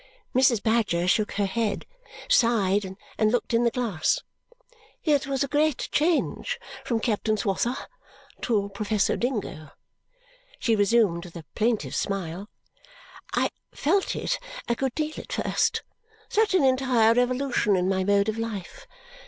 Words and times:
Mrs. 0.33 0.63
Badger 0.63 1.07
shook 1.07 1.33
her 1.33 1.45
head, 1.45 1.85
sighed, 2.27 2.91
and 3.19 3.31
looked 3.31 3.53
in 3.53 3.65
the 3.65 3.69
glass. 3.69 4.19
"It 5.03 5.27
was 5.27 5.43
a 5.43 5.47
great 5.47 5.89
change 5.91 6.59
from 6.83 6.99
Captain 6.99 7.37
Swosser 7.37 7.77
to 8.41 8.69
Professor 8.73 9.15
Dingo," 9.15 9.69
she 10.57 10.75
resumed 10.75 11.25
with 11.25 11.35
a 11.35 11.45
plaintive 11.53 11.93
smile. 11.93 12.49
"I 13.35 13.51
felt 13.75 14.15
it 14.15 14.39
a 14.67 14.73
good 14.73 14.95
deal 14.95 15.13
at 15.17 15.33
first. 15.33 15.83
Such 16.29 16.55
an 16.55 16.63
entire 16.63 17.13
revolution 17.13 17.75
in 17.75 17.87
my 17.87 18.03
mode 18.03 18.27
of 18.27 18.39
life! 18.39 18.87